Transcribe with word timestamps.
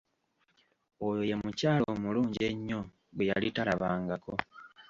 Oyo 1.05 1.21
ye 1.29 1.35
mukyala 1.41 1.85
omulungi 1.95 2.39
ennyo 2.49 2.79
gwe 3.15 3.27
yali 3.29 3.47
talababangako. 3.55 4.33